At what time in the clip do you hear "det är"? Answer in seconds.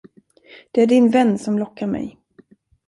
0.71-0.87